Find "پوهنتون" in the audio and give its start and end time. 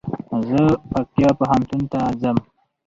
1.39-1.81